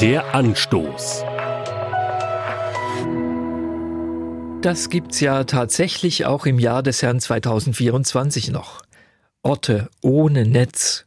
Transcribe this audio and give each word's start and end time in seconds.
Der 0.00 0.34
Anstoß. 0.34 1.24
Das 4.62 4.88
gibt's 4.88 5.20
ja 5.20 5.44
tatsächlich 5.44 6.24
auch 6.24 6.46
im 6.46 6.58
Jahr 6.58 6.82
des 6.82 7.02
Herrn 7.02 7.20
2024 7.20 8.50
noch. 8.50 8.80
Orte 9.42 9.90
ohne 10.00 10.46
Netz. 10.46 11.04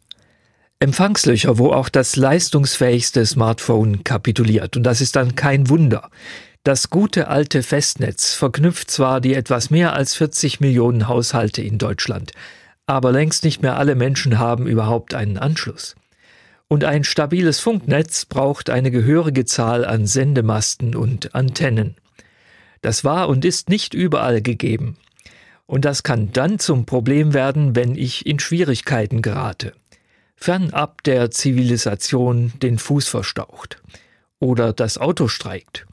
Empfangslöcher, 0.80 1.58
wo 1.58 1.72
auch 1.72 1.90
das 1.90 2.16
leistungsfähigste 2.18 3.26
Smartphone 3.26 4.04
kapituliert. 4.04 4.78
Und 4.78 4.84
das 4.84 5.02
ist 5.02 5.16
dann 5.16 5.34
kein 5.34 5.70
Wunder. 5.70 6.12
Das 6.64 6.92
gute 6.92 7.30
alte 7.30 7.64
Festnetz 7.64 8.36
verknüpft 8.36 8.92
zwar 8.92 9.22
die 9.22 9.34
etwas 9.34 9.72
mehr 9.72 9.94
als 9.94 10.14
40 10.14 10.60
Millionen 10.60 11.08
Haushalte 11.08 11.64
in 11.64 11.80
Deutschland, 11.80 12.32
aber 12.86 13.12
längst 13.12 13.44
nicht 13.44 13.64
mehr 13.64 13.76
alle 13.80 13.96
Menschen 13.96 14.38
haben 14.38 14.68
überhaupt 14.68 15.16
einen 15.16 15.40
Anschluss. 15.40 15.96
Und 16.74 16.86
ein 16.86 17.04
stabiles 17.04 17.60
Funknetz 17.60 18.26
braucht 18.26 18.72
eine 18.72 18.90
gehörige 18.90 19.46
Zahl 19.46 19.86
an 19.86 20.08
Sendemasten 20.08 20.96
und 20.96 21.36
Antennen. 21.36 21.94
Das 22.82 23.04
war 23.04 23.30
und 23.30 23.46
ist 23.46 23.70
nicht 23.70 23.94
überall 23.94 24.42
gegeben. 24.42 24.98
Und 25.68 25.86
das 25.86 26.02
kann 26.02 26.32
dann 26.32 26.58
zum 26.58 26.88
Problem 26.88 27.36
werden, 27.36 27.76
wenn 27.76 27.94
ich 27.94 28.26
in 28.26 28.40
Schwierigkeiten 28.40 29.22
gerate. 29.22 29.74
Fernab 30.36 31.04
der 31.04 31.30
Zivilisation 31.30 32.54
den 32.64 32.80
Fuß 32.80 33.08
verstaucht. 33.08 33.80
Oder 34.40 34.74
das 34.74 34.98
Auto 34.98 35.28
streikt. 35.28 35.86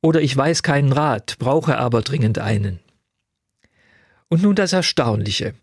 Oder 0.00 0.22
ich 0.22 0.36
weiß 0.36 0.64
keinen 0.64 0.90
Rat, 0.90 1.36
brauche 1.38 1.78
aber 1.78 2.02
dringend 2.02 2.40
einen. 2.40 2.80
Und 4.28 4.42
nun 4.42 4.56
das 4.56 4.72
Erstaunliche. 4.72 5.54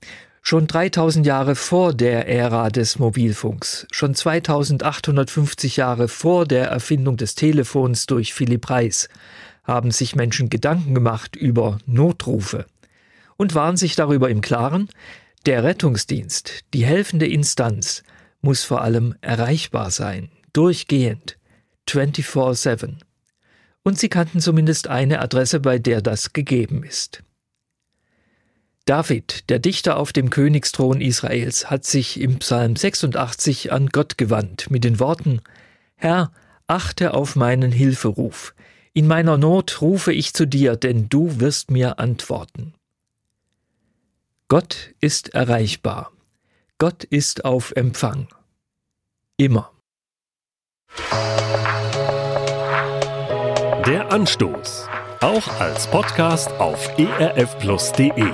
Schon 0.45 0.67
3000 0.67 1.25
Jahre 1.25 1.55
vor 1.55 1.93
der 1.93 2.27
Ära 2.27 2.70
des 2.70 2.99
Mobilfunks, 2.99 3.88
schon 3.91 4.13
2850 4.13 5.77
Jahre 5.77 6.09
vor 6.09 6.45
der 6.45 6.67
Erfindung 6.67 7.16
des 7.16 7.35
Telefons 7.35 8.08
durch 8.08 8.33
Philipp 8.33 8.69
Reis, 8.69 9.08
haben 9.64 9.91
sich 9.91 10.17
Menschen 10.17 10.49
Gedanken 10.49 10.94
gemacht 10.95 11.38
über 11.38 11.77
Notrufe 11.86 12.66
und 13.38 13.55
waren 13.55 13.77
sich 13.77 13.95
darüber 13.95 14.30
im 14.30 14.41
Klaren, 14.41 14.89
der 15.45 15.64
Rettungsdienst, 15.64 16.66
die 16.73 16.83
helfende 16.83 17.25
Instanz, 17.25 18.03
muss 18.41 18.66
vor 18.66 18.81
allem 18.81 19.16
erreichbar 19.21 19.91
sein, 19.91 20.30
durchgehend, 20.52 21.38
24-7. 21.88 22.95
Und 23.83 23.97
sie 23.97 24.09
kannten 24.09 24.41
zumindest 24.41 24.89
eine 24.89 25.21
Adresse, 25.21 25.61
bei 25.61 25.80
der 25.80 26.02
das 26.02 26.33
gegeben 26.33 26.83
ist. 26.83 27.23
David, 28.86 29.50
der 29.50 29.59
Dichter 29.59 29.98
auf 29.98 30.12
dem 30.12 30.30
Königsthron 30.30 31.00
Israels, 31.00 31.70
hat 31.70 31.86
sich 31.86 32.20
im 32.20 32.39
Psalm 32.39 32.76
86 32.76 33.72
an 33.72 33.88
Gott 33.88 34.17
gewandt 34.17 34.70
mit 34.70 34.84
den 34.84 35.00
Worten 35.00 35.42
Herr, 35.95 36.34
achte 36.67 37.14
auf 37.14 37.38
meinen 37.38 37.72
Hilferuf, 37.72 38.54
in 38.94 39.08
meiner 39.08 39.38
Not 39.38 39.81
rufe 39.81 40.11
ich 40.11 40.34
zu 40.34 40.45
dir, 40.45 40.76
denn 40.76 41.08
du 41.08 41.39
wirst 41.39 41.72
mir 41.72 41.98
antworten. 41.98 42.73
Gott 44.50 44.94
ist 45.00 45.34
erreichbar. 45.34 46.11
Gott 46.78 47.06
ist 47.06 47.45
auf 47.45 47.72
Empfang. 47.72 48.28
Immer. 49.38 49.72
Der 53.88 54.11
Anstoß. 54.11 54.88
Auch 55.22 55.48
als 55.59 55.88
Podcast 55.88 56.52
auf 56.59 56.88
erfplus.de. 56.98 58.34